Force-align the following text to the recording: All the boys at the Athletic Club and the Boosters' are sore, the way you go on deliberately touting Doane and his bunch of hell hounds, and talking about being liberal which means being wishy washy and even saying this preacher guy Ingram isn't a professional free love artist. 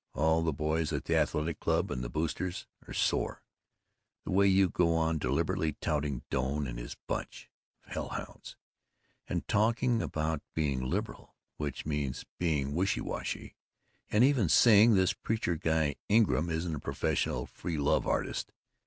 All 0.15 0.41
the 0.41 0.51
boys 0.51 0.91
at 0.91 1.05
the 1.05 1.15
Athletic 1.15 1.59
Club 1.59 1.91
and 1.91 2.03
the 2.03 2.09
Boosters' 2.09 2.65
are 2.87 2.91
sore, 2.91 3.43
the 4.25 4.31
way 4.31 4.47
you 4.47 4.67
go 4.67 4.95
on 4.95 5.19
deliberately 5.19 5.73
touting 5.73 6.23
Doane 6.31 6.65
and 6.65 6.79
his 6.79 6.95
bunch 7.05 7.51
of 7.85 7.93
hell 7.93 8.09
hounds, 8.09 8.55
and 9.29 9.47
talking 9.47 10.01
about 10.01 10.41
being 10.55 10.81
liberal 10.83 11.35
which 11.57 11.85
means 11.85 12.25
being 12.39 12.73
wishy 12.73 13.01
washy 13.01 13.55
and 14.09 14.23
even 14.23 14.49
saying 14.49 14.95
this 14.95 15.13
preacher 15.13 15.55
guy 15.55 15.97
Ingram 16.09 16.49
isn't 16.49 16.73
a 16.75 16.79
professional 16.79 17.45
free 17.45 17.77
love 17.77 18.07
artist. 18.07 18.51